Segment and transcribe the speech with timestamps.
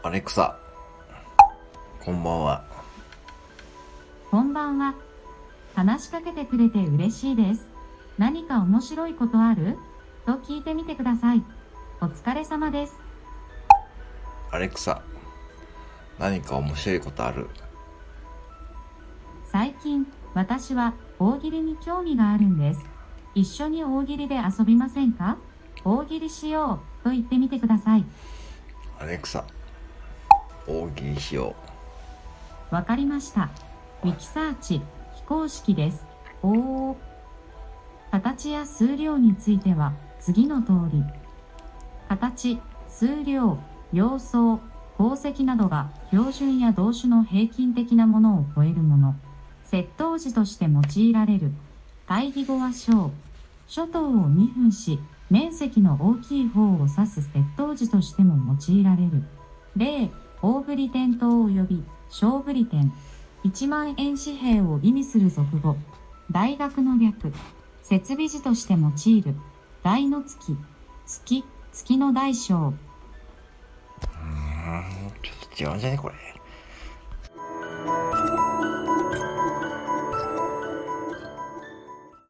[0.00, 0.56] アレクサ、
[2.00, 2.64] こんばんは。
[4.30, 4.94] こんばんは。
[5.74, 7.66] 話しかけてくれて嬉しいです。
[8.16, 9.76] 何か面白いことある？
[10.24, 11.42] と聞いてみてください。
[12.00, 12.94] お疲れ様です。
[14.52, 15.02] アレクサ、
[16.20, 17.48] 何か面白いことある？
[19.50, 22.80] 最近、私は大喜利に興味があるんです。
[23.34, 25.38] 一緒に大喜利で遊びませんか？
[25.84, 28.04] 大喜利しようと言ってみてください。
[29.00, 29.44] アレクサ、
[30.68, 31.56] 大喜利しよ
[32.70, 33.48] わかりました。
[34.04, 34.82] ウィキサーチ
[35.16, 36.04] 非公式です。
[36.42, 36.96] おー。
[38.12, 41.02] 形や数量については次の通り。
[42.08, 43.58] 形、数量、
[43.92, 44.58] 様相、
[44.98, 49.16] 宝石などが標準や動詞の平均的なものを超えるもの。
[49.70, 51.52] 窃盗時として用いられる。
[52.06, 53.10] 対義語は小。
[53.66, 54.98] 諸島を二分し、
[55.30, 59.22] 面積の大きい方を指す窃盗時としても用いられる。
[59.76, 60.10] 例、
[60.40, 62.92] 大振り点と及び小ブリテン。
[63.44, 65.76] 1万円紙幣を意味する俗語。
[66.30, 67.32] 大学の略。
[67.82, 69.34] 設備時として用いる。
[69.82, 70.56] 大の月。
[71.06, 71.44] 月。
[71.72, 72.54] 月の大小。
[72.56, 72.60] う。
[72.60, 72.72] ーん、
[75.56, 76.14] ちょっと違うんじゃねこれ。